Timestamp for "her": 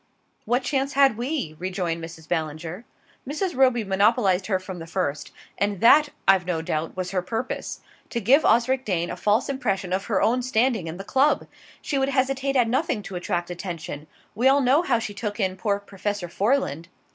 4.47-4.57, 7.11-7.21, 10.05-10.19